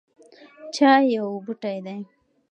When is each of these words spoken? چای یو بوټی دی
چای 0.75 1.03
یو 1.15 1.25
بوټی 1.45 1.77
دی 1.85 1.97